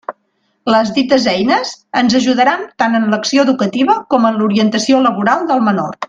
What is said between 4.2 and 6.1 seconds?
en l'orientació laboral del menor.